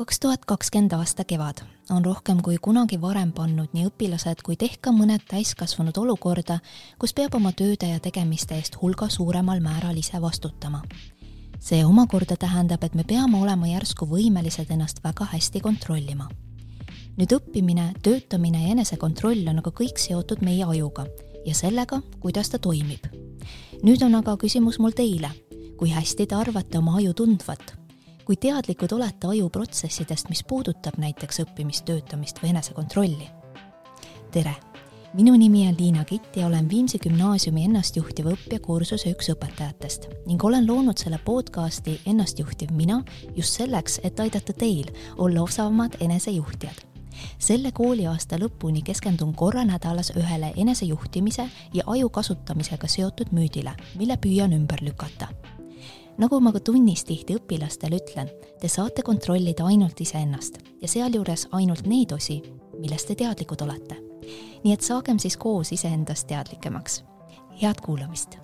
kaks 0.00 0.20
tuhat 0.20 0.44
kakskümmend 0.48 0.92
aasta 0.96 1.24
kevad 1.28 1.58
on 1.90 2.04
rohkem 2.04 2.38
kui 2.42 2.56
kunagi 2.62 2.96
varem 3.00 3.32
pannud 3.36 3.74
nii 3.76 3.82
õpilased 3.90 4.40
kui 4.46 4.56
ehk 4.56 4.78
ka 4.86 4.92
mõned 4.96 5.26
täiskasvanud 5.28 5.98
olukorda, 6.00 6.54
kus 6.96 7.12
peab 7.12 7.34
oma 7.36 7.50
tööde 7.52 7.90
ja 7.90 7.98
tegemiste 8.00 8.56
eest 8.56 8.78
hulga 8.80 9.10
suuremal 9.12 9.60
määral 9.60 9.98
ise 10.00 10.16
vastutama. 10.22 10.80
see 11.60 11.84
omakorda 11.84 12.36
tähendab, 12.36 12.84
et 12.84 12.94
me 12.94 13.04
peame 13.04 13.36
olema 13.42 13.66
järsku 13.68 14.06
võimelised 14.06 14.70
ennast 14.70 15.04
väga 15.04 15.26
hästi 15.34 15.60
kontrollima. 15.60 16.28
nüüd 17.18 17.34
õppimine, 17.36 17.92
töötamine 18.02 18.62
ja 18.62 18.68
enesekontroll 18.68 19.48
on 19.48 19.58
aga 19.58 19.70
kõik 19.70 19.98
seotud 19.98 20.40
meie 20.40 20.64
ajuga 20.64 21.04
ja 21.44 21.54
sellega, 21.54 22.00
kuidas 22.20 22.48
ta 22.48 22.58
toimib. 22.58 23.04
nüüd 23.82 24.02
on 24.02 24.14
aga 24.14 24.36
küsimus 24.36 24.78
mul 24.78 24.96
teile, 24.96 25.30
kui 25.76 25.90
hästi 25.90 26.26
te 26.26 26.34
arvate 26.34 26.78
oma 26.78 26.96
aju 26.96 27.12
tundvat 27.12 27.79
kui 28.30 28.36
teadlikud 28.36 28.92
olete 28.94 29.26
ajuprotsessidest, 29.26 30.28
mis 30.30 30.44
puudutab 30.46 31.00
näiteks 31.02 31.40
õppimist, 31.42 31.82
töötamist 31.82 32.36
või 32.38 32.52
enesekontrolli? 32.52 33.26
tere, 34.30 34.52
minu 35.18 35.32
nimi 35.34 35.64
on 35.66 35.74
Liina 35.78 36.04
Kitt 36.06 36.38
ja 36.38 36.46
olen 36.46 36.68
Viimsi 36.70 37.00
gümnaasiumi 37.02 37.64
ennastjuhtiva 37.66 38.30
õppija 38.36 38.62
kursuse 38.62 39.10
üks 39.10 39.32
õpetajatest 39.34 40.06
ning 40.28 40.46
olen 40.46 40.68
loonud 40.68 41.02
selle 41.02 41.18
podcasti 41.24 41.96
Ennastjuhtiv 42.06 42.70
mina 42.70 43.00
just 43.34 43.58
selleks, 43.58 43.98
et 44.06 44.22
aidata 44.22 44.54
teil 44.54 44.94
olla 45.18 45.42
osavamad 45.42 45.98
enesejuhtijad. 45.98 46.86
Selle 47.42 47.74
kooliaasta 47.74 48.38
lõpuni 48.38 48.86
keskendun 48.86 49.34
korra 49.34 49.66
nädalas 49.66 50.14
ühele 50.14 50.54
enesejuhtimise 50.54 51.50
ja 51.74 51.82
aju 51.86 52.14
kasutamisega 52.14 52.86
seotud 52.86 53.34
müüdile, 53.34 53.74
mille 53.98 54.22
püüan 54.22 54.54
ümber 54.54 54.86
lükata 54.86 55.34
nagu 56.20 56.40
ma 56.40 56.52
ka 56.52 56.60
tunnis 56.60 57.04
tihti 57.08 57.38
õpilastele 57.38 58.00
ütlen, 58.00 58.28
te 58.60 58.68
saate 58.68 59.02
kontrollida 59.06 59.64
ainult 59.66 60.00
iseennast 60.00 60.60
ja 60.82 60.88
sealjuures 60.88 61.46
ainult 61.56 61.88
neid 61.88 62.12
osi, 62.12 62.40
millest 62.78 63.08
te 63.08 63.16
teadlikud 63.22 63.64
olete. 63.64 63.96
nii 64.64 64.72
et 64.74 64.84
saagem 64.84 65.18
siis 65.18 65.36
koos 65.36 65.72
iseendast 65.72 66.26
teadlikemaks. 66.28 67.02
head 67.62 67.80
kuulamist 67.80 68.36